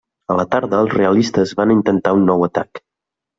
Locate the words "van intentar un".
1.61-2.25